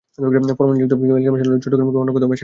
ফরমালিনযুক্ত 0.57 0.93
chemical 0.99 1.33
মেশানো 1.33 1.51
হলে 1.51 1.63
চট্টগ্রাম 1.63 1.87
কিংবা 1.89 1.99
অন্য 2.01 2.11
কোথাও 2.13 2.13
মেশানো 2.13 2.13
হতে 2.15 2.27
পারে। 2.29 2.39